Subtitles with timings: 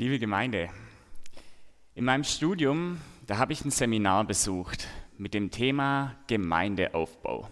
[0.00, 0.70] Liebe Gemeinde,
[1.94, 4.88] in meinem Studium, da habe ich ein Seminar besucht
[5.18, 7.50] mit dem Thema Gemeindeaufbau.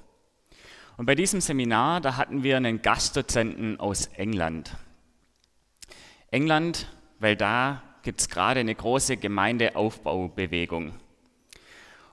[0.96, 4.74] Und bei diesem Seminar, da hatten wir einen Gastdozenten aus England.
[6.30, 10.94] England, weil da gibt es gerade eine große Gemeindeaufbaubewegung.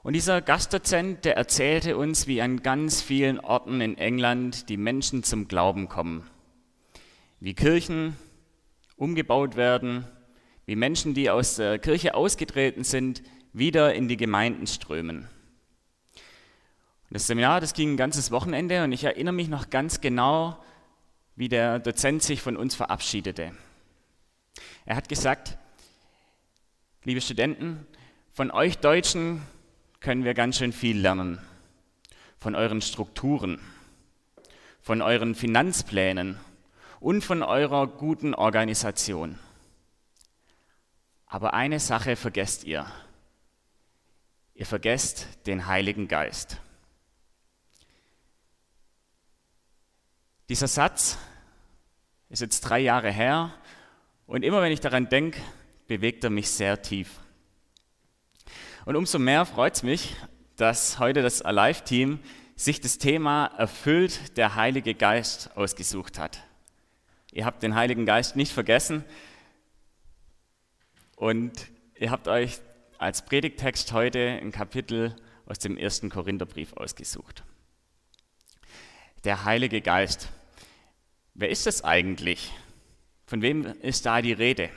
[0.04, 5.24] Und dieser Gastdozent, der erzählte uns, wie an ganz vielen Orten in England die Menschen
[5.24, 6.30] zum Glauben kommen.
[7.40, 8.18] Wie Kirchen
[8.98, 10.06] umgebaut werden,
[10.66, 13.22] wie Menschen, die aus der Kirche ausgetreten sind,
[13.54, 15.28] wieder in die Gemeinden strömen.
[17.12, 20.58] Das Seminar, das ging ein ganzes Wochenende und ich erinnere mich noch ganz genau,
[21.36, 23.52] wie der Dozent sich von uns verabschiedete.
[24.86, 25.58] Er hat gesagt,
[27.04, 27.86] liebe Studenten,
[28.34, 29.42] von euch Deutschen
[30.00, 31.40] können wir ganz schön viel lernen.
[32.38, 33.60] Von euren Strukturen,
[34.82, 36.38] von euren Finanzplänen
[37.00, 39.40] und von eurer guten Organisation.
[41.36, 42.90] Aber eine Sache vergesst ihr.
[44.54, 46.62] Ihr vergesst den Heiligen Geist.
[50.48, 51.18] Dieser Satz
[52.30, 53.54] ist jetzt drei Jahre her
[54.28, 55.42] und immer wenn ich daran denke,
[55.88, 57.20] bewegt er mich sehr tief.
[58.86, 60.16] Und umso mehr freut es mich,
[60.56, 62.20] dass heute das Alive-Team
[62.56, 66.40] sich das Thema Erfüllt der Heilige Geist ausgesucht hat.
[67.34, 69.04] Ihr habt den Heiligen Geist nicht vergessen
[71.16, 71.54] und
[71.96, 72.60] ihr habt euch
[72.98, 77.44] als Predigtext heute ein Kapitel aus dem ersten Korintherbrief ausgesucht.
[79.24, 80.30] Der Heilige Geist.
[81.34, 82.54] Wer ist das eigentlich?
[83.26, 84.70] Von wem ist da die Rede?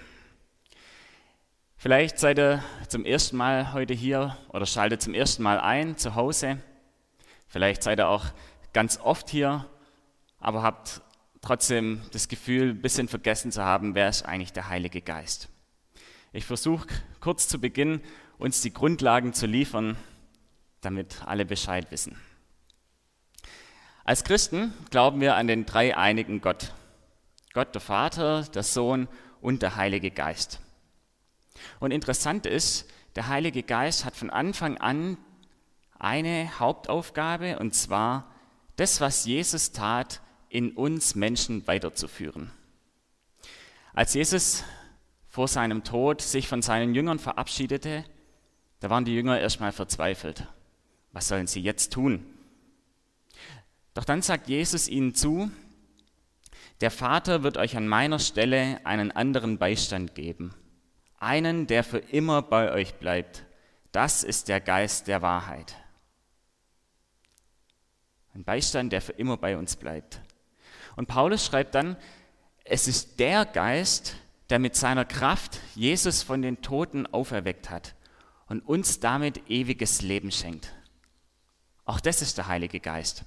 [1.77, 6.15] Vielleicht seid ihr zum ersten Mal heute hier oder schaltet zum ersten Mal ein zu
[6.15, 6.59] Hause.
[7.47, 8.27] Vielleicht seid ihr auch
[8.73, 9.67] ganz oft hier,
[10.41, 11.03] aber habt
[11.41, 15.49] trotzdem das Gefühl, ein bisschen vergessen zu haben, wer ist eigentlich der Heilige Geist.
[16.33, 16.87] Ich versuche
[17.21, 18.03] kurz zu Beginn
[18.39, 19.97] uns die Grundlagen zu liefern,
[20.83, 22.17] damit alle Bescheid wissen.
[24.05, 26.75] Als Christen glauben wir an den dreieinigen Gott.
[27.55, 29.09] Gott der Vater, der Sohn
[29.41, 30.61] und der Heilige Geist.
[31.81, 35.17] Und interessant ist, der Heilige Geist hat von Anfang an
[35.99, 38.33] eine Hauptaufgabe, und zwar
[38.77, 40.21] das, was Jesus tat,
[40.51, 42.53] in uns Menschen weiterzuführen.
[43.93, 44.63] Als Jesus
[45.39, 48.05] vor seinem Tod sich von seinen Jüngern verabschiedete,
[48.81, 50.49] da waren die Jünger erstmal verzweifelt.
[51.13, 52.27] Was sollen sie jetzt tun?
[53.95, 55.49] Doch dann sagt Jesus ihnen zu,
[56.81, 60.57] der Vater wird euch an meiner Stelle einen anderen Beistand geben
[61.21, 63.45] einen, der für immer bei euch bleibt.
[63.93, 65.77] Das ist der Geist der Wahrheit.
[68.35, 70.21] Ein Beistand, der für immer bei uns bleibt.
[70.97, 71.97] Und Paulus schreibt dann,
[72.65, 74.17] es ist der Geist,
[74.51, 77.95] der mit seiner Kraft Jesus von den Toten auferweckt hat
[78.47, 80.75] und uns damit ewiges Leben schenkt.
[81.85, 83.25] Auch das ist der Heilige Geist.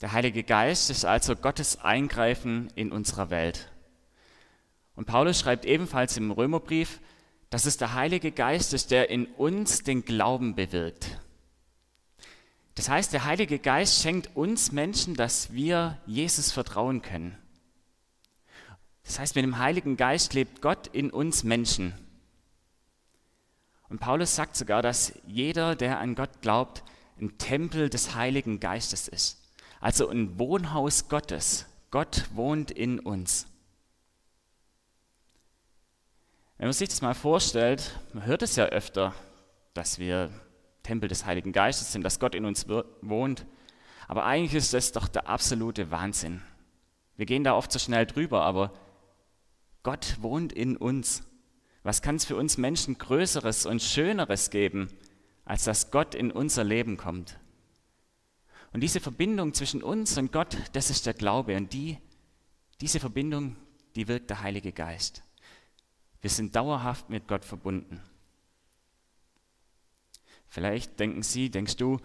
[0.00, 3.70] Der Heilige Geist ist also Gottes Eingreifen in unserer Welt.
[4.94, 7.00] Und Paulus schreibt ebenfalls im Römerbrief,
[7.50, 11.18] dass es der Heilige Geist ist, der in uns den Glauben bewirkt.
[12.74, 17.36] Das heißt, der Heilige Geist schenkt uns Menschen, dass wir Jesus vertrauen können.
[19.08, 21.94] Das heißt, mit dem Heiligen Geist lebt Gott in uns Menschen.
[23.88, 26.84] Und Paulus sagt sogar, dass jeder, der an Gott glaubt,
[27.18, 29.42] ein Tempel des Heiligen Geistes ist.
[29.80, 31.64] Also ein Wohnhaus Gottes.
[31.90, 33.46] Gott wohnt in uns.
[36.58, 39.14] Wenn man sich das mal vorstellt, man hört es ja öfter,
[39.72, 40.28] dass wir
[40.82, 43.46] Tempel des Heiligen Geistes sind, dass Gott in uns wohnt.
[44.06, 46.42] Aber eigentlich ist das doch der absolute Wahnsinn.
[47.16, 48.70] Wir gehen da oft so schnell drüber, aber
[49.88, 51.22] Gott wohnt in uns.
[51.82, 54.90] Was kann es für uns Menschen Größeres und Schöneres geben,
[55.46, 57.40] als dass Gott in unser Leben kommt?
[58.74, 61.56] Und diese Verbindung zwischen uns und Gott, das ist der Glaube.
[61.56, 61.96] Und die,
[62.82, 63.56] diese Verbindung,
[63.96, 65.22] die wirkt der Heilige Geist.
[66.20, 68.02] Wir sind dauerhaft mit Gott verbunden.
[70.48, 71.98] Vielleicht denken Sie, denkst du,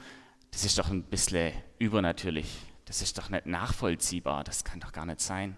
[0.51, 2.47] das ist doch ein bisschen übernatürlich.
[2.85, 4.45] Das ist doch nicht nachvollziehbar.
[4.45, 5.57] Das kann doch gar nicht sein.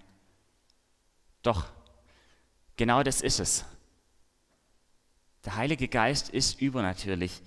[1.43, 1.71] Doch,
[2.77, 3.65] genau das ist es.
[5.45, 7.41] Der Heilige Geist ist übernatürlich.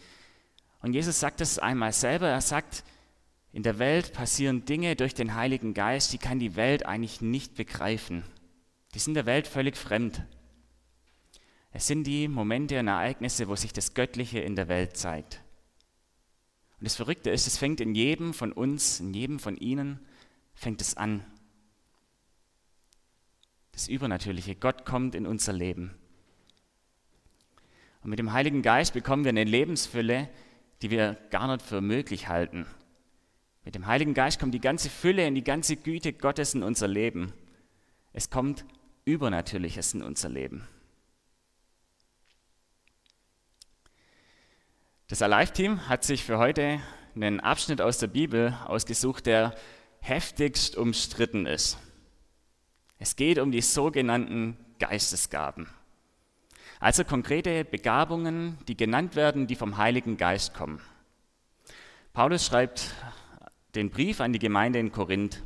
[0.81, 2.29] Und Jesus sagt es einmal selber.
[2.29, 2.85] Er sagt,
[3.53, 7.57] in der Welt passieren Dinge durch den Heiligen Geist, die kann die Welt eigentlich nicht
[7.57, 8.23] begreifen.
[8.95, 10.23] Die sind der Welt völlig fremd.
[11.73, 15.43] Es sind die Momente und Ereignisse, wo sich das Göttliche in der Welt zeigt.
[16.79, 19.99] Und das Verrückte ist, es fängt in jedem von uns, in jedem von Ihnen,
[20.55, 21.25] fängt es an.
[23.79, 24.57] Das Übernatürliche.
[24.57, 25.95] Gott kommt in unser Leben.
[28.03, 30.29] Und mit dem Heiligen Geist bekommen wir eine Lebensfülle,
[30.83, 32.67] die wir gar nicht für möglich halten.
[33.65, 36.89] Mit dem Heiligen Geist kommt die ganze Fülle und die ganze Güte Gottes in unser
[36.89, 37.33] Leben.
[38.13, 38.65] Es kommt
[39.05, 40.67] Übernatürliches in unser Leben.
[45.07, 46.81] Das Alive-Team hat sich für heute
[47.15, 49.55] einen Abschnitt aus der Bibel ausgesucht, der
[50.01, 51.79] heftigst umstritten ist.
[52.99, 55.69] Es geht um die sogenannten Geistesgaben.
[56.81, 60.81] Also konkrete Begabungen, die genannt werden, die vom Heiligen Geist kommen.
[62.13, 62.93] Paulus schreibt
[63.75, 65.43] den Brief an die Gemeinde in Korinth.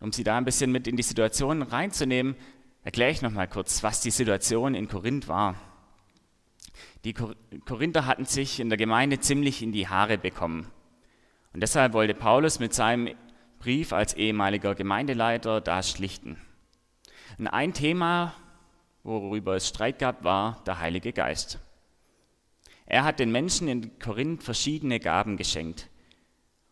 [0.00, 2.36] Um sie da ein bisschen mit in die Situation reinzunehmen,
[2.84, 5.56] erkläre ich noch mal kurz, was die Situation in Korinth war.
[7.04, 10.70] Die Korinther hatten sich in der Gemeinde ziemlich in die Haare bekommen.
[11.52, 13.14] Und deshalb wollte Paulus mit seinem
[13.66, 16.36] Brief als ehemaliger Gemeindeleiter da schlichten.
[17.36, 18.32] Und ein Thema,
[19.02, 21.58] worüber es Streit gab, war der Heilige Geist.
[22.86, 25.88] Er hat den Menschen in Korinth verschiedene Gaben geschenkt.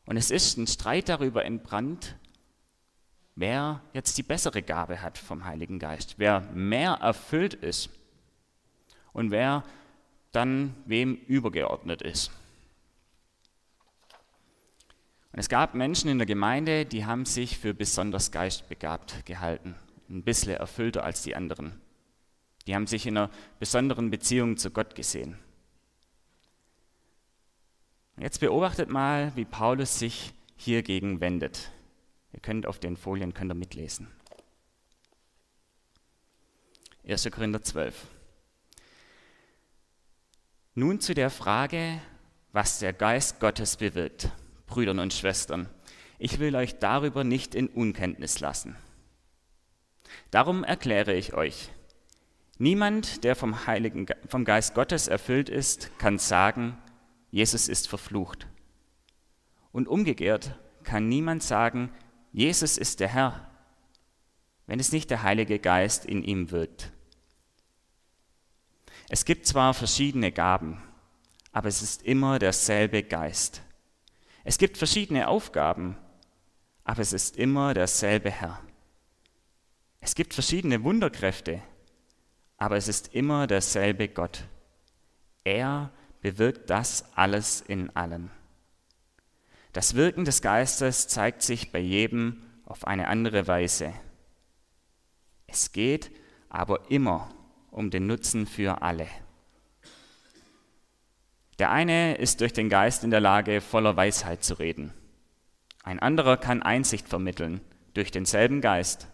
[0.06, 2.14] Und es ist ein Streit darüber entbrannt,
[3.34, 7.90] wer jetzt die bessere Gabe hat vom Heiligen Geist, wer mehr erfüllt ist
[9.12, 9.64] und wer
[10.30, 12.30] dann wem übergeordnet ist.
[15.34, 19.74] Und es gab Menschen in der Gemeinde, die haben sich für besonders geistbegabt gehalten,
[20.08, 21.80] ein bisschen erfüllter als die anderen.
[22.68, 25.36] Die haben sich in einer besonderen Beziehung zu Gott gesehen.
[28.16, 31.72] Jetzt beobachtet mal, wie Paulus sich hiergegen wendet.
[32.32, 34.06] Ihr könnt auf den Folien könnt ihr mitlesen.
[37.08, 37.28] 1.
[37.32, 38.06] Korinther 12.
[40.76, 42.00] Nun zu der Frage,
[42.52, 44.30] was der Geist Gottes bewirkt.
[44.74, 45.68] Brüdern und Schwestern,
[46.18, 48.74] ich will euch darüber nicht in Unkenntnis lassen.
[50.32, 51.70] Darum erkläre ich euch,
[52.58, 56.76] niemand, der vom, Heiligen, vom Geist Gottes erfüllt ist, kann sagen,
[57.30, 58.48] Jesus ist verflucht.
[59.70, 61.92] Und umgekehrt kann niemand sagen,
[62.32, 63.48] Jesus ist der Herr,
[64.66, 66.90] wenn es nicht der Heilige Geist in ihm wirkt.
[69.08, 70.82] Es gibt zwar verschiedene Gaben,
[71.52, 73.63] aber es ist immer derselbe Geist.
[74.44, 75.96] Es gibt verschiedene Aufgaben,
[76.84, 78.60] aber es ist immer derselbe Herr.
[80.00, 81.62] Es gibt verschiedene Wunderkräfte,
[82.58, 84.44] aber es ist immer derselbe Gott.
[85.44, 88.30] Er bewirkt das alles in allen.
[89.72, 93.94] Das Wirken des Geistes zeigt sich bei jedem auf eine andere Weise.
[95.46, 96.10] Es geht
[96.50, 97.34] aber immer
[97.70, 99.08] um den Nutzen für alle.
[101.58, 104.92] Der eine ist durch den Geist in der Lage, voller Weisheit zu reden.
[105.82, 107.60] Ein anderer kann Einsicht vermitteln
[107.94, 109.06] durch denselben Geist.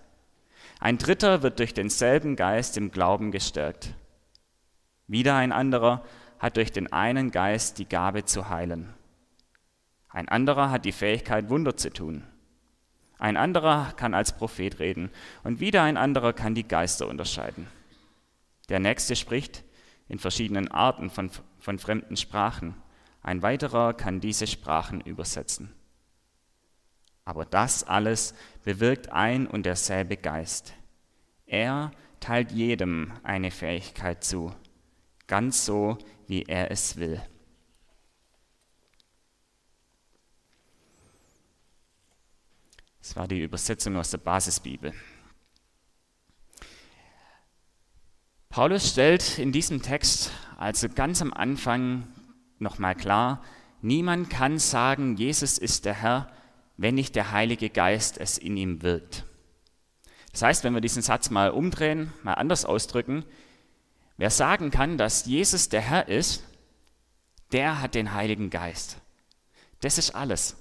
[0.78, 3.94] Ein dritter wird durch denselben Geist im Glauben gestärkt.
[5.06, 6.04] Wieder ein anderer
[6.38, 8.94] hat durch den einen Geist die Gabe zu heilen.
[10.08, 12.24] Ein anderer hat die Fähigkeit, Wunder zu tun.
[13.18, 15.10] Ein anderer kann als Prophet reden
[15.44, 17.66] und wieder ein anderer kann die Geister unterscheiden.
[18.70, 19.62] Der nächste spricht
[20.10, 21.30] in verschiedenen Arten von,
[21.60, 22.74] von fremden Sprachen.
[23.22, 25.72] Ein weiterer kann diese Sprachen übersetzen.
[27.24, 28.34] Aber das alles
[28.64, 30.74] bewirkt ein und derselbe Geist.
[31.46, 34.52] Er teilt jedem eine Fähigkeit zu,
[35.28, 37.22] ganz so, wie er es will.
[42.98, 44.92] Das war die Übersetzung aus der Basisbibel.
[48.50, 52.08] Paulus stellt in diesem Text also ganz am Anfang
[52.58, 53.44] nochmal klar,
[53.80, 56.28] niemand kann sagen, Jesus ist der Herr,
[56.76, 59.24] wenn nicht der Heilige Geist es in ihm wirkt.
[60.32, 63.24] Das heißt, wenn wir diesen Satz mal umdrehen, mal anders ausdrücken,
[64.16, 66.42] wer sagen kann, dass Jesus der Herr ist,
[67.52, 68.96] der hat den Heiligen Geist.
[69.80, 70.56] Das ist alles.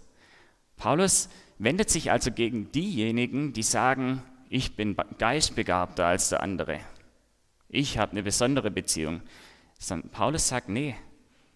[0.78, 1.28] Paulus
[1.58, 6.80] wendet sich also gegen diejenigen, die sagen, ich bin geistbegabter als der andere
[7.70, 9.22] ich habe eine besondere Beziehung.
[9.78, 10.96] Sondern Paulus sagt, nee,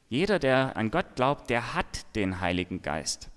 [0.07, 3.29] jeder, der an Gott glaubt, der hat den Heiligen Geist.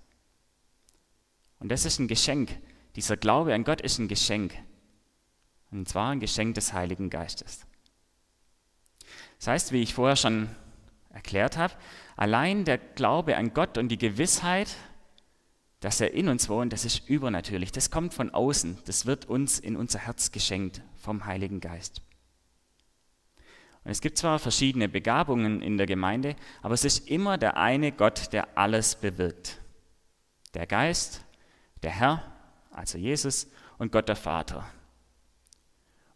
[1.59, 2.57] Und das ist ein Geschenk.
[2.95, 4.55] Dieser Glaube an Gott ist ein Geschenk.
[5.71, 7.67] Und zwar ein Geschenk des Heiligen Geistes.
[9.39, 10.49] Das heißt, wie ich vorher schon
[11.11, 11.75] erklärt habe,
[12.17, 14.77] allein der Glaube an Gott und die Gewissheit,
[15.81, 17.73] dass er in uns wohnt, das ist übernatürlich.
[17.73, 18.79] Das kommt von außen.
[18.85, 22.03] Das wird uns in unser Herz geschenkt vom Heiligen Geist.
[23.87, 27.93] Und es gibt zwar verschiedene Begabungen in der Gemeinde, aber es ist immer der eine
[27.93, 29.61] Gott, der alles bewirkt.
[30.55, 31.25] Der Geist,
[31.85, 32.33] der Herr,
[32.73, 33.47] also Jesus
[33.79, 34.69] und Gott der Vater.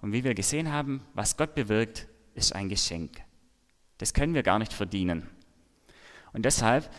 [0.00, 3.22] Und wie wir gesehen haben, was Gott bewirkt, ist ein Geschenk.
[3.98, 5.30] Das können wir gar nicht verdienen.
[6.32, 6.90] Und deshalb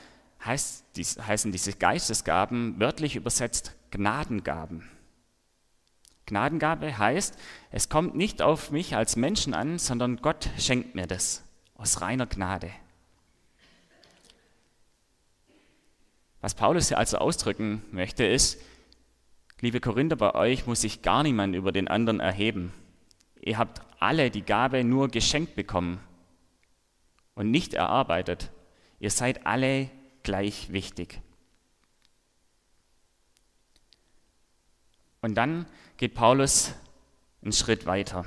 [0.45, 4.89] heißt, heißen diese Geistesgaben wörtlich übersetzt Gnadengaben.
[6.31, 7.37] Gnadengabe heißt,
[7.71, 11.43] es kommt nicht auf mich als Menschen an, sondern Gott schenkt mir das
[11.75, 12.71] aus reiner Gnade.
[16.39, 18.61] Was Paulus hier also ausdrücken möchte, ist,
[19.59, 22.73] liebe Korinther, bei euch muss sich gar niemand über den anderen erheben.
[23.41, 25.99] Ihr habt alle die Gabe nur geschenkt bekommen
[27.35, 28.51] und nicht erarbeitet.
[28.99, 29.89] Ihr seid alle
[30.23, 31.21] gleich wichtig.
[35.21, 36.73] Und dann geht Paulus
[37.43, 38.25] einen Schritt weiter.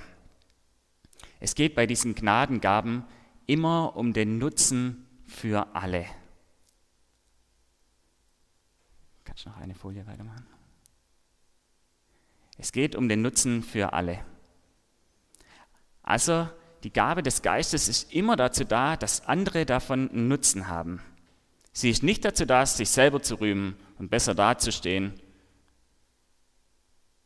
[1.40, 3.04] Es geht bei diesen Gnadengaben
[3.46, 6.06] immer um den Nutzen für alle.
[9.24, 10.46] Kannst du noch eine Folie weitermachen?
[12.56, 14.24] Es geht um den Nutzen für alle.
[16.04, 16.48] Also
[16.84, 21.00] die Gabe des Geistes ist immer dazu da, dass andere davon einen Nutzen haben.
[21.72, 25.18] Sie ist nicht dazu da, sich selber zu rühmen und besser dazustehen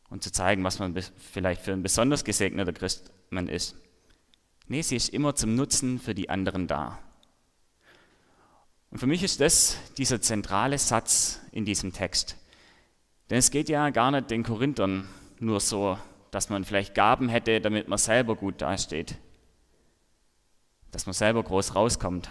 [0.09, 3.75] und zu zeigen, was man vielleicht für ein besonders gesegneter Christ man ist.
[4.67, 6.99] Nee, sie ist immer zum Nutzen für die anderen da.
[8.91, 12.37] Und für mich ist das dieser zentrale Satz in diesem Text.
[13.29, 15.07] Denn es geht ja gar nicht den Korinthern
[15.39, 15.97] nur so,
[16.31, 19.15] dass man vielleicht Gaben hätte, damit man selber gut dasteht,
[20.91, 22.29] dass man selber groß rauskommt.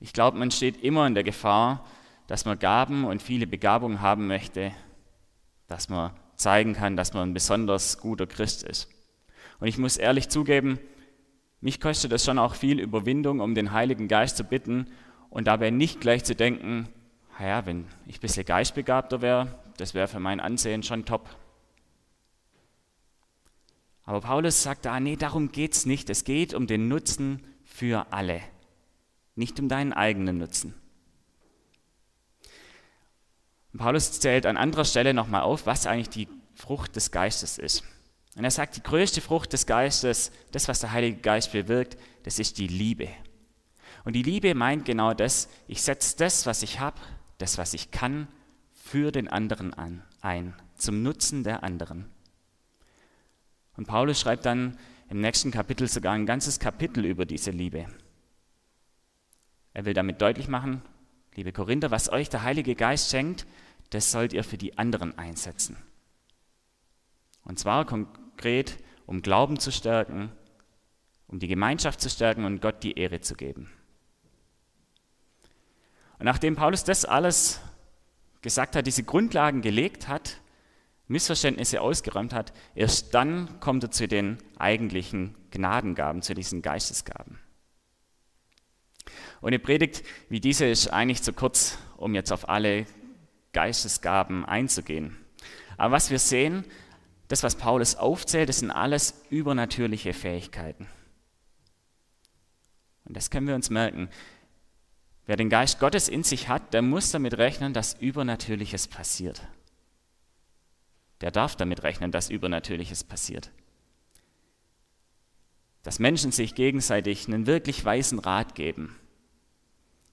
[0.00, 1.84] Ich glaube, man steht immer in der Gefahr,
[2.26, 4.72] dass man Gaben und viele Begabungen haben möchte,
[5.68, 8.88] dass man zeigen kann, dass man ein besonders guter Christ ist.
[9.58, 10.78] Und ich muss ehrlich zugeben,
[11.60, 14.86] mich kostet es schon auch viel Überwindung, um den Heiligen Geist zu bitten
[15.30, 16.88] und dabei nicht gleich zu denken,
[17.38, 21.28] naja, wenn ich ein bisschen geistbegabter wäre, das wäre für mein Ansehen schon top.
[24.04, 26.08] Aber Paulus sagt da, nee, darum geht es nicht.
[26.10, 28.40] Es geht um den Nutzen für alle
[29.36, 30.74] nicht um deinen eigenen Nutzen.
[33.76, 37.84] Und Paulus zählt an anderer Stelle nochmal auf, was eigentlich die Frucht des Geistes ist.
[38.34, 42.38] Und er sagt, die größte Frucht des Geistes, das, was der Heilige Geist bewirkt, das
[42.38, 43.10] ist die Liebe.
[44.06, 46.98] Und die Liebe meint genau das, ich setze das, was ich habe,
[47.36, 48.28] das, was ich kann,
[48.72, 52.06] für den anderen an, ein, zum Nutzen der anderen.
[53.76, 54.78] Und Paulus schreibt dann
[55.10, 57.84] im nächsten Kapitel sogar ein ganzes Kapitel über diese Liebe.
[59.74, 60.80] Er will damit deutlich machen,
[61.34, 63.44] liebe Korinther, was euch der Heilige Geist schenkt,
[63.90, 65.76] das sollt ihr für die anderen einsetzen.
[67.44, 70.32] Und zwar konkret, um Glauben zu stärken,
[71.28, 73.70] um die Gemeinschaft zu stärken und Gott die Ehre zu geben.
[76.18, 77.60] Und nachdem Paulus das alles
[78.42, 80.40] gesagt hat, diese Grundlagen gelegt hat,
[81.08, 87.38] Missverständnisse ausgeräumt hat, erst dann kommt er zu den eigentlichen Gnadengaben, zu diesen Geistesgaben.
[89.40, 92.86] Und eine Predigt wie diese ist eigentlich zu kurz, um jetzt auf alle
[93.56, 95.16] Geistesgaben einzugehen.
[95.78, 96.64] Aber was wir sehen,
[97.28, 100.86] das, was Paulus aufzählt, das sind alles übernatürliche Fähigkeiten.
[103.06, 104.10] Und das können wir uns merken.
[105.24, 109.40] Wer den Geist Gottes in sich hat, der muss damit rechnen, dass Übernatürliches passiert.
[111.22, 113.50] Der darf damit rechnen, dass Übernatürliches passiert.
[115.82, 118.94] Dass Menschen sich gegenseitig einen wirklich weisen Rat geben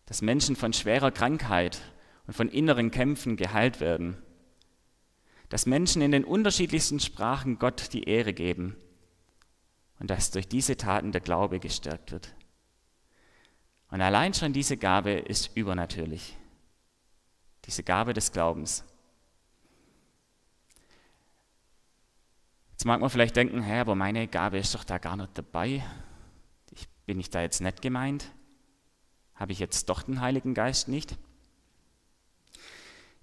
[0.05, 1.81] dass Menschen von schwerer Krankheit
[2.27, 4.18] und von inneren Kämpfen geheilt werden,
[5.50, 8.75] dass Menschen in den unterschiedlichsten Sprachen Gott die Ehre geben
[10.00, 12.34] und dass durch diese Taten der Glaube gestärkt wird.
[13.89, 16.36] Und allein schon diese Gabe ist übernatürlich,
[17.65, 18.84] diese Gabe des Glaubens.
[22.72, 25.86] Jetzt mag man vielleicht denken, hä, aber meine Gabe ist doch da gar nicht dabei.
[26.72, 28.32] Ich, bin ich da jetzt nicht gemeint?
[29.36, 31.15] Habe ich jetzt doch den Heiligen Geist nicht?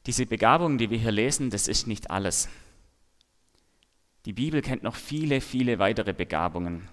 [0.07, 2.49] Diese Begabung, die wir hier lesen, das ist nicht alles.
[4.25, 6.89] Die Bibel kennt noch viele, viele weitere Begabungen.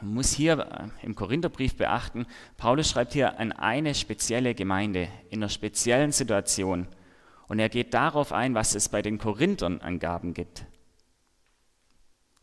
[0.00, 2.26] Man muss hier äh, im Korintherbrief beachten,
[2.56, 6.88] Paulus schreibt hier an eine spezielle Gemeinde in einer speziellen Situation.
[7.46, 10.64] Und er geht darauf ein, was es bei den Korinthern an Gaben gibt.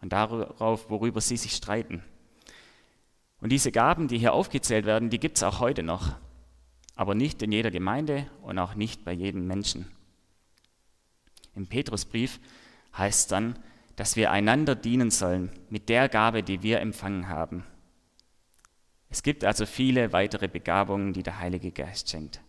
[0.01, 2.03] Und darauf, worüber sie sich streiten.
[3.41, 6.15] Und diese Gaben, die hier aufgezählt werden, die gibt es auch heute noch,
[6.99, 9.89] aber nicht in jeder Gemeinde und auch nicht bei jedem Menschen.
[11.55, 12.41] Im Petrusbrief
[12.97, 13.57] heißt dann,
[13.95, 17.63] dass wir einander dienen sollen mit der Gabe, die wir empfangen haben.
[19.07, 22.41] Es gibt also viele weitere Begabungen, die der Heilige Geist schenkt.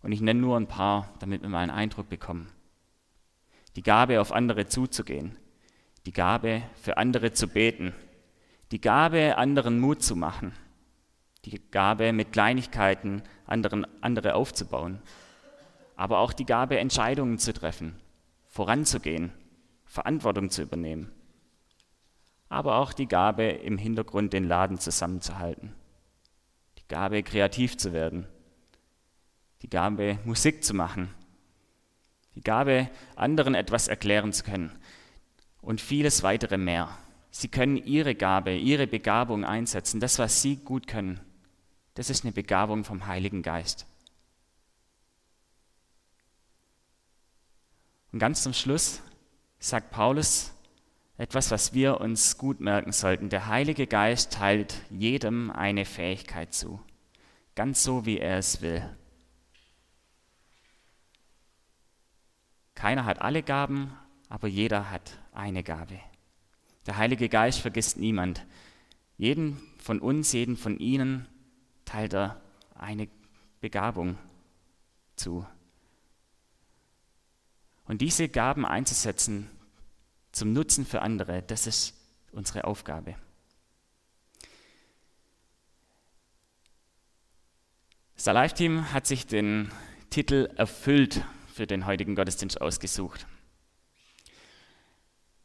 [0.00, 2.50] Und ich nenne nur ein paar, damit wir mal einen Eindruck bekommen.
[3.76, 5.36] die Gabe, auf andere zuzugehen,
[6.06, 7.92] die Gabe, für andere zu beten,
[8.70, 10.54] die Gabe, anderen Mut zu machen,
[11.44, 15.00] die Gabe, mit Kleinigkeiten anderen, andere aufzubauen,
[15.96, 17.96] aber auch die Gabe, Entscheidungen zu treffen,
[18.48, 19.32] voranzugehen,
[19.84, 21.12] Verantwortung zu übernehmen,
[22.48, 25.74] aber auch die Gabe, im Hintergrund den Laden zusammenzuhalten,
[26.78, 28.26] die Gabe, kreativ zu werden,
[29.62, 31.08] die Gabe, Musik zu machen,
[32.34, 34.72] die Gabe, anderen etwas erklären zu können.
[35.60, 36.88] Und vieles weitere mehr.
[37.30, 41.20] Sie können ihre Gabe, ihre Begabung einsetzen, das, was sie gut können.
[41.94, 43.86] Das ist eine Begabung vom Heiligen Geist.
[48.12, 49.02] Und ganz zum Schluss
[49.58, 50.52] sagt Paulus
[51.16, 53.28] etwas, was wir uns gut merken sollten.
[53.28, 56.80] Der Heilige Geist teilt jedem eine Fähigkeit zu,
[57.54, 58.84] ganz so, wie er es will.
[62.74, 63.96] Keiner hat alle Gaben,
[64.28, 66.00] aber jeder hat eine Gabe.
[66.86, 68.44] Der Heilige Geist vergisst niemand.
[69.16, 71.28] Jeden von uns, jeden von Ihnen
[71.92, 72.40] teilt er
[72.74, 73.06] eine
[73.60, 74.16] Begabung
[75.14, 75.46] zu.
[77.84, 79.50] Und diese Gaben einzusetzen
[80.32, 81.94] zum Nutzen für andere, das ist
[82.32, 83.14] unsere Aufgabe.
[88.14, 89.70] Das Live-Team hat sich den
[90.08, 91.22] Titel Erfüllt
[91.52, 93.26] für den heutigen Gottesdienst ausgesucht.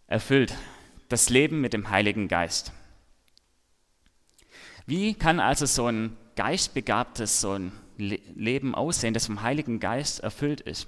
[0.06, 0.56] Erfüllt
[1.10, 2.72] das Leben mit dem Heiligen Geist.
[4.86, 10.62] Wie kann also so ein geistbegabtes, so ein Leben aussehen, das vom Heiligen Geist erfüllt
[10.62, 10.88] ist?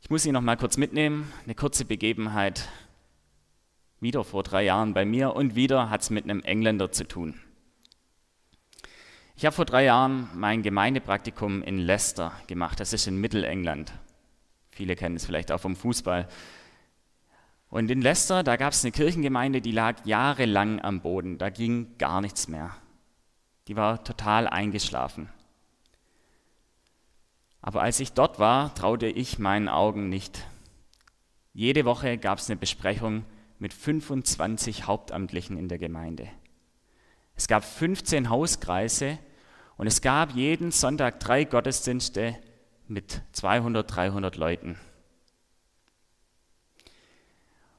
[0.00, 2.68] Ich muss Sie noch mal kurz mitnehmen, eine kurze Begebenheit.
[3.98, 7.40] Wieder vor drei Jahren bei mir und wieder hat es mit einem Engländer zu tun.
[9.34, 12.78] Ich habe vor drei Jahren mein Gemeindepraktikum in Leicester gemacht.
[12.78, 13.92] Das ist in Mittelengland.
[14.70, 16.28] Viele kennen es vielleicht auch vom Fußball.
[17.68, 21.38] Und in Leicester, da gab es eine Kirchengemeinde, die lag jahrelang am Boden.
[21.38, 22.76] Da ging gar nichts mehr.
[23.68, 25.28] Die war total eingeschlafen.
[27.60, 30.46] Aber als ich dort war, traute ich meinen Augen nicht.
[31.52, 33.24] Jede Woche gab es eine Besprechung
[33.58, 36.28] mit 25 Hauptamtlichen in der Gemeinde.
[37.34, 39.18] Es gab 15 Hauskreise
[39.76, 42.38] und es gab jeden Sonntag drei Gottesdienste
[42.88, 44.78] mit 200, 300 Leuten.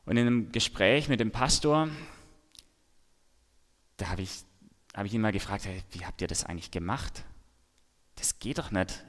[0.06, 1.90] Und in einem Gespräch mit dem Pastor,
[3.98, 4.44] da habe ich,
[4.98, 7.24] hab ich ihn mal gefragt, hey, wie habt ihr das eigentlich gemacht?
[8.16, 9.06] Das geht doch nicht.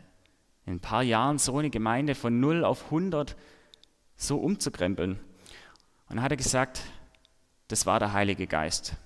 [0.67, 3.35] In ein paar Jahren so eine Gemeinde von 0 auf 100
[4.15, 5.13] so umzukrempeln.
[5.13, 5.21] Und
[6.11, 6.83] dann hat er gesagt,
[7.69, 8.97] das war der Heilige Geist.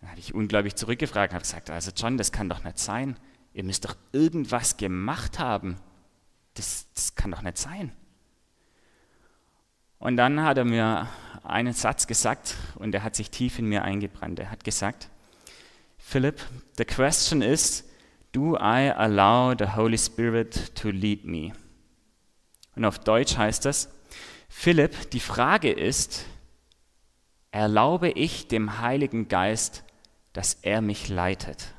[0.00, 3.18] Dann habe ich unglaublich zurückgefragt und habe gesagt, also John, das kann doch nicht sein.
[3.52, 5.76] Ihr müsst doch irgendwas gemacht haben.
[6.54, 7.92] Das, das kann doch nicht sein.
[10.00, 11.06] Und dann hat er mir
[11.44, 14.40] einen Satz gesagt und der hat sich tief in mir eingebrannt.
[14.40, 15.08] Er hat gesagt,
[15.98, 16.40] Philip,
[16.76, 17.84] the question is,
[18.32, 21.52] do I allow the Holy Spirit to lead me?
[22.74, 23.88] Und auf Deutsch heißt das,
[24.48, 26.26] Philipp, die Frage ist,
[27.52, 29.84] erlaube ich dem Heiligen Geist
[30.32, 31.74] dass er mich leitet.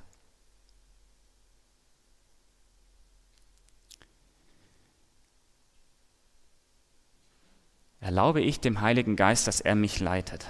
[8.02, 10.48] Erlaube ich dem Heiligen Geist, dass er mich leitet?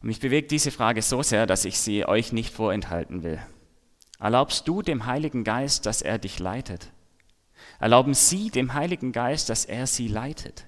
[0.00, 3.42] Und mich bewegt diese Frage so sehr, dass ich sie euch nicht vorenthalten will.
[4.20, 6.92] Erlaubst du dem Heiligen Geist, dass er dich leitet?
[7.80, 10.64] Erlauben Sie dem Heiligen Geist, dass er sie leitet?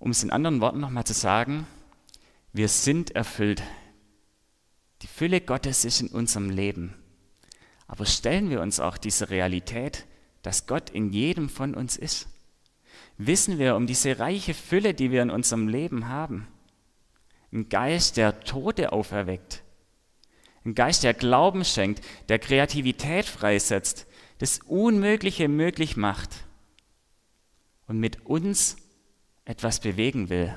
[0.00, 1.68] Um es in anderen Worten nochmal zu sagen,
[2.52, 3.62] wir sind erfüllt.
[5.02, 6.99] Die Fülle Gottes ist in unserem Leben.
[7.90, 10.06] Aber stellen wir uns auch diese Realität,
[10.42, 12.28] dass Gott in jedem von uns ist?
[13.18, 16.46] Wissen wir um diese reiche Fülle, die wir in unserem Leben haben?
[17.52, 19.64] Ein Geist, der Tote auferweckt.
[20.64, 24.06] Ein Geist, der Glauben schenkt, der Kreativität freisetzt,
[24.38, 26.46] das Unmögliche möglich macht
[27.88, 28.76] und mit uns
[29.44, 30.56] etwas bewegen will.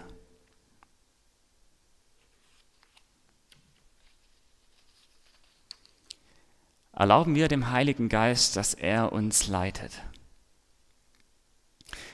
[6.96, 10.04] Erlauben wir dem Heiligen Geist, dass er uns leitet.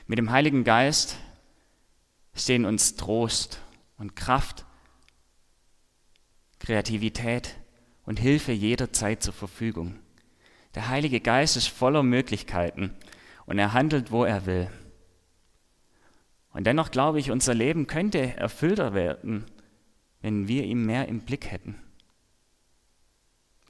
[0.06, 1.18] Mit dem Heiligen Geist
[2.34, 3.60] stehen uns Trost
[3.98, 4.64] und Kraft,
[6.58, 7.56] Kreativität
[8.04, 9.98] und Hilfe jederzeit zur Verfügung.
[10.74, 12.94] Der Heilige Geist ist voller Möglichkeiten
[13.44, 14.70] und er handelt, wo er will.
[16.52, 19.44] Und dennoch glaube ich, unser Leben könnte erfüllter werden,
[20.22, 21.78] wenn wir ihn mehr im Blick hätten.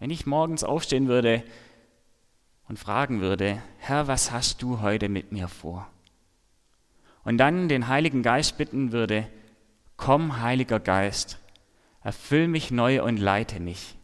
[0.00, 1.44] Wenn ich morgens aufstehen würde
[2.68, 5.88] und fragen würde, Herr, was hast du heute mit mir vor?
[7.22, 9.28] Und dann den Heiligen Geist bitten würde,
[9.98, 11.38] komm, Heiliger Geist,
[12.02, 13.94] erfüll mich neu und leite mich.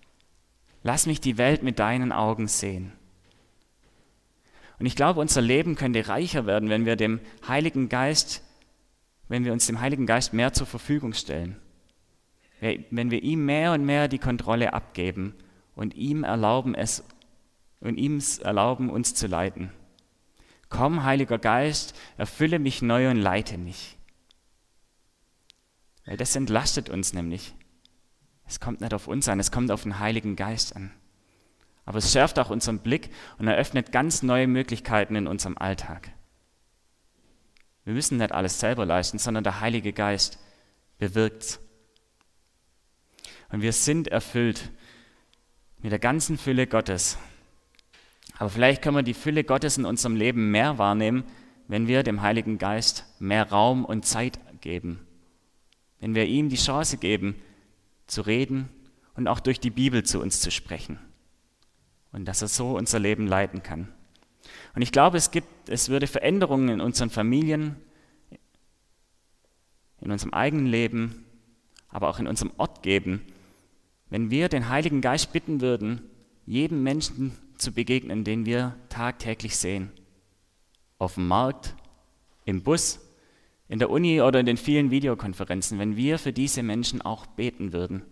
[0.83, 2.93] Lass mich die Welt mit deinen Augen sehen.
[4.79, 8.43] Und ich glaube, unser Leben könnte reicher werden, wenn wir dem Heiligen Geist,
[9.29, 11.57] wenn wir uns dem Heiligen Geist mehr zur Verfügung stellen.
[12.61, 15.35] Wenn wir ihm mehr und mehr die Kontrolle abgeben
[15.77, 17.05] und ihm erlauben es
[17.81, 19.71] und ihm erlauben, uns zu leiten.
[20.69, 23.97] Komm, Heiliger Geist, erfülle mich neu und leite mich.
[26.05, 27.55] Weil das entlastet uns nämlich.
[28.47, 30.93] Es kommt nicht auf uns an, es kommt auf den Heiligen Geist an.
[31.85, 36.11] Aber es schärft auch unseren Blick und eröffnet ganz neue Möglichkeiten in unserem Alltag.
[37.85, 40.41] Wir müssen nicht alles selber leisten, sondern der Heilige Geist
[40.99, 41.61] bewirkt es.
[43.51, 44.73] Und wir sind erfüllt
[45.83, 47.19] mit der ganzen Fülle Gottes.
[48.39, 51.25] Aber vielleicht können wir die Fülle Gottes in unserem Leben mehr wahrnehmen,
[51.69, 55.07] wenn wir dem Heiligen Geist mehr Raum und Zeit geben.
[56.01, 57.37] Wenn wir ihm die Chance geben,
[58.07, 58.69] zu reden
[59.15, 60.99] und auch durch die Bibel zu uns zu sprechen.
[62.12, 63.89] Und dass er so unser Leben leiten kann.
[64.75, 67.77] Und ich glaube, es, gibt, es würde Veränderungen in unseren Familien,
[70.01, 71.25] in unserem eigenen Leben,
[71.89, 73.23] aber auch in unserem Ort geben,
[74.11, 76.03] wenn wir den Heiligen Geist bitten würden,
[76.47, 79.90] jedem Menschen zu begegnen, den wir tagtäglich sehen.
[80.99, 81.75] Auf dem Markt,
[82.45, 83.01] im Bus,
[83.69, 87.73] in der Uni oder in den vielen Videokonferenzen, wenn wir für diese Menschen auch beten
[87.73, 88.03] würden.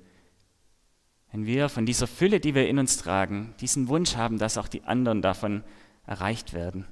[1.30, 4.68] Wenn wir von dieser Fülle, die wir in uns tragen, diesen Wunsch haben, dass auch
[4.68, 5.62] die anderen davon
[6.06, 6.86] erreicht werden.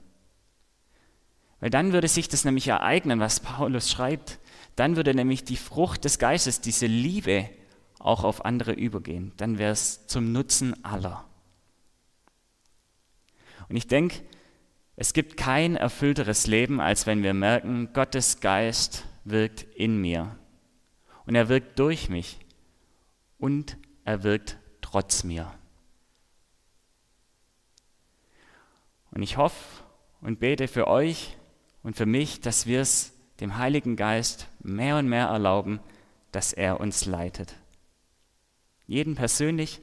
[1.60, 4.40] Weil dann würde sich das nämlich ereignen, was Paulus schreibt.
[4.74, 7.48] Dann würde nämlich die Frucht des Geistes, diese Liebe,
[8.02, 9.32] auch auf andere übergehen.
[9.36, 11.24] Dann wäre es zum Nutzen aller.
[13.68, 14.20] Und ich denke,
[14.96, 20.36] es gibt kein erfüllteres Leben, als wenn wir merken, Gottes Geist wirkt in mir.
[21.26, 22.38] Und er wirkt durch mich.
[23.38, 25.52] Und er wirkt trotz mir.
[29.10, 29.84] Und ich hoffe
[30.20, 31.36] und bete für euch
[31.82, 35.80] und für mich, dass wir es dem Heiligen Geist mehr und mehr erlauben,
[36.30, 37.54] dass er uns leitet.
[38.92, 39.81] Jeden persönlich,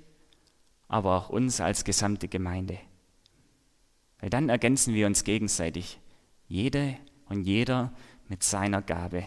[0.88, 2.78] aber auch uns als gesamte Gemeinde.
[4.20, 6.00] Weil dann ergänzen wir uns gegenseitig,
[6.48, 6.96] jede
[7.26, 7.92] und jeder
[8.28, 9.26] mit seiner Gabe.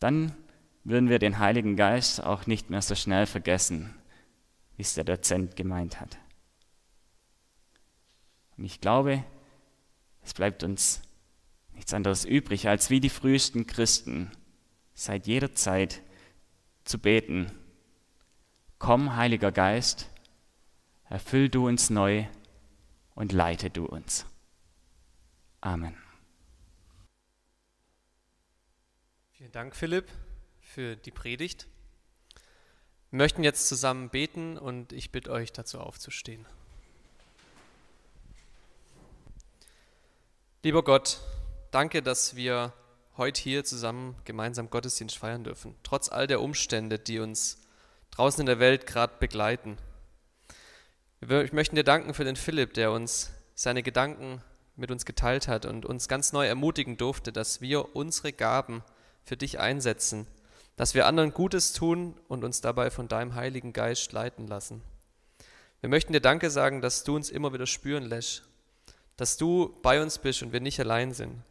[0.00, 0.34] Dann
[0.82, 3.94] würden wir den Heiligen Geist auch nicht mehr so schnell vergessen,
[4.76, 6.18] wie es der Dozent gemeint hat.
[8.56, 9.22] Und ich glaube,
[10.24, 11.02] es bleibt uns
[11.72, 14.32] nichts anderes übrig, als wie die frühesten Christen
[14.92, 16.02] seit jeder Zeit
[16.82, 17.52] zu beten.
[18.84, 20.10] Komm, Heiliger Geist,
[21.08, 22.26] erfüll du uns neu
[23.14, 24.26] und leite du uns.
[25.62, 25.96] Amen.
[29.32, 30.10] Vielen Dank, Philipp,
[30.60, 31.66] für die Predigt.
[33.08, 36.44] Wir möchten jetzt zusammen beten und ich bitte euch dazu aufzustehen.
[40.62, 41.20] Lieber Gott,
[41.70, 42.74] danke, dass wir
[43.16, 47.63] heute hier zusammen gemeinsam Gottesdienst feiern dürfen, trotz all der Umstände, die uns
[48.16, 49.76] draußen in der Welt gerade begleiten.
[51.20, 54.40] Wir möchten dir danken für den Philipp, der uns seine Gedanken
[54.76, 58.84] mit uns geteilt hat und uns ganz neu ermutigen durfte, dass wir unsere Gaben
[59.24, 60.26] für dich einsetzen,
[60.76, 64.82] dass wir anderen Gutes tun und uns dabei von deinem Heiligen Geist leiten lassen.
[65.80, 68.42] Wir möchten dir Danke sagen, dass du uns immer wieder spüren lässt,
[69.16, 71.42] dass du bei uns bist und wir nicht allein sind.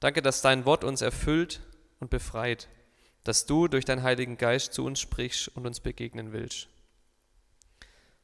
[0.00, 1.60] Danke, dass dein Wort uns erfüllt
[2.00, 2.68] und befreit,
[3.26, 6.68] dass du durch deinen Heiligen Geist zu uns sprichst und uns begegnen willst.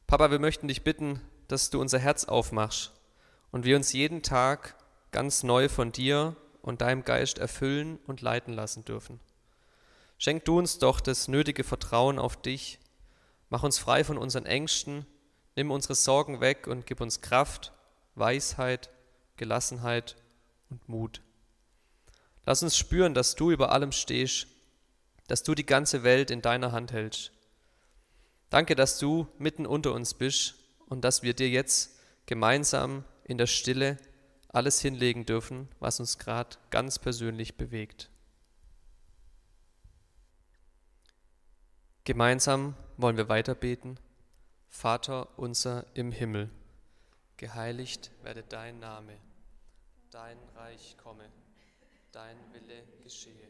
[0.07, 2.93] Papa, wir möchten dich bitten, dass du unser Herz aufmachst
[3.51, 4.77] und wir uns jeden Tag
[5.11, 9.19] ganz neu von dir und deinem Geist erfüllen und leiten lassen dürfen.
[10.17, 12.79] Schenk du uns doch das nötige Vertrauen auf dich,
[13.49, 15.05] mach uns frei von unseren Ängsten,
[15.57, 17.73] nimm unsere Sorgen weg und gib uns Kraft,
[18.15, 18.89] Weisheit,
[19.35, 20.15] Gelassenheit
[20.69, 21.19] und Mut.
[22.45, 24.47] Lass uns spüren, dass du über allem stehst,
[25.27, 27.31] dass du die ganze Welt in deiner Hand hältst
[28.53, 30.53] Danke, dass du mitten unter uns bist
[30.85, 33.97] und dass wir dir jetzt gemeinsam in der Stille
[34.49, 38.11] alles hinlegen dürfen, was uns gerade ganz persönlich bewegt.
[42.03, 43.97] Gemeinsam wollen wir weiter beten.
[44.69, 46.51] Vater unser im Himmel,
[47.37, 49.17] geheiligt werde dein Name,
[50.11, 51.27] dein Reich komme,
[52.11, 53.49] dein Wille geschehe,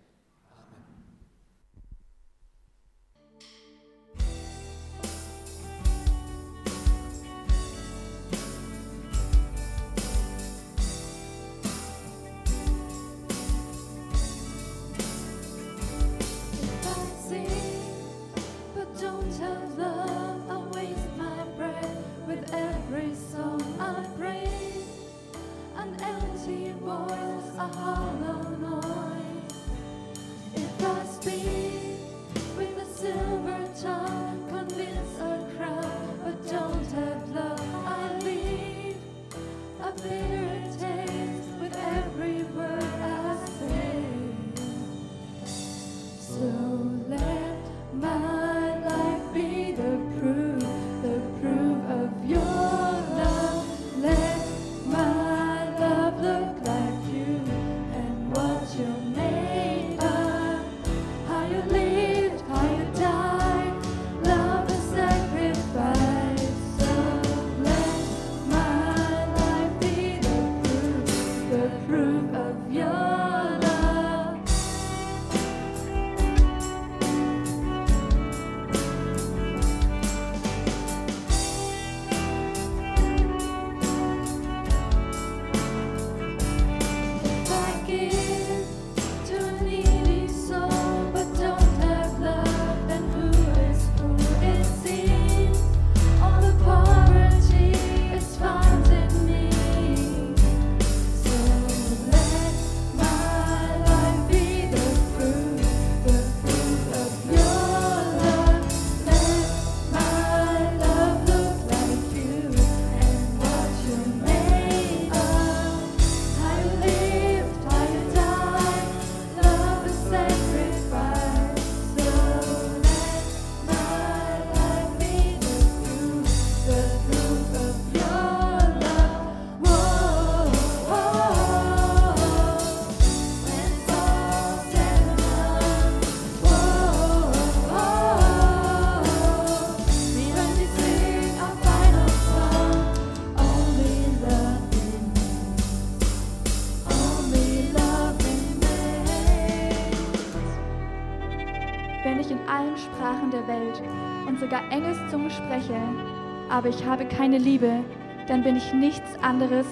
[156.61, 157.83] Aber ich habe keine Liebe,
[158.27, 159.65] dann bin ich nichts anderes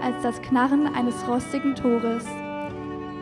[0.00, 2.24] als das Knarren eines rostigen Tores.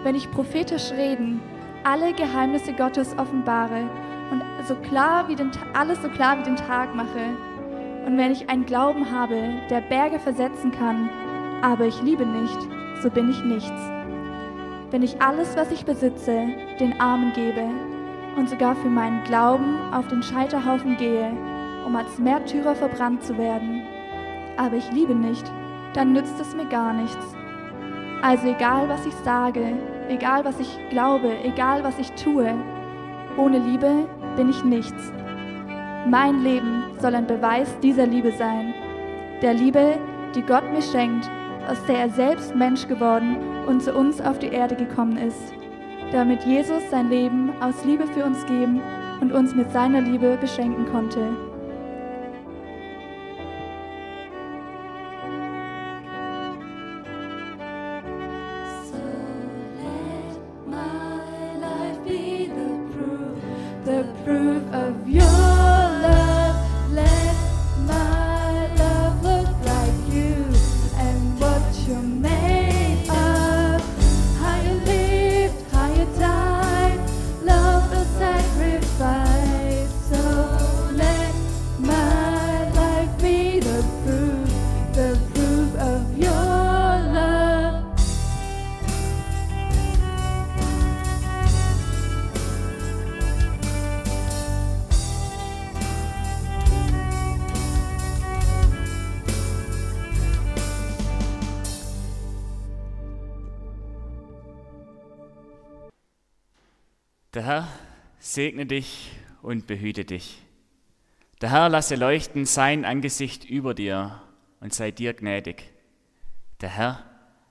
[0.02, 1.40] Wenn ich prophetisch reden,
[1.84, 3.88] alle Geheimnisse Gottes offenbare
[4.30, 7.32] und so klar wie den, alles so klar wie den Tag mache,
[8.04, 11.08] und wenn ich einen Glauben habe, der Berge versetzen kann,
[11.62, 12.58] aber ich liebe nicht,
[13.02, 13.90] so bin ich nichts.
[14.90, 16.42] Wenn ich alles, was ich besitze,
[16.78, 17.64] den Armen gebe
[18.36, 21.32] und sogar für meinen Glauben auf den Scheiterhaufen gehe,
[21.86, 23.82] um als Märtyrer verbrannt zu werden.
[24.56, 25.44] Aber ich liebe nicht,
[25.94, 27.36] dann nützt es mir gar nichts.
[28.22, 29.74] Also egal, was ich sage,
[30.08, 32.54] egal, was ich glaube, egal, was ich tue,
[33.36, 35.12] ohne Liebe bin ich nichts.
[36.08, 38.74] Mein Leben soll ein Beweis dieser Liebe sein.
[39.42, 39.98] Der Liebe,
[40.34, 41.30] die Gott mir schenkt,
[41.68, 45.52] aus der er selbst Mensch geworden und zu uns auf die Erde gekommen ist,
[46.12, 48.80] damit Jesus sein Leben aus Liebe für uns geben
[49.20, 51.34] und uns mit seiner Liebe beschenken konnte.
[108.34, 110.42] Segne dich und behüte dich.
[111.40, 114.22] Der Herr lasse leuchten sein Angesicht über dir
[114.60, 115.72] und sei dir gnädig.
[116.60, 117.04] Der Herr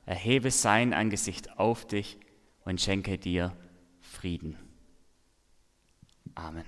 [0.05, 2.19] erhebe sein Angesicht auf dich
[2.65, 3.55] und schenke dir
[4.01, 4.57] Frieden.
[6.35, 6.61] Amen.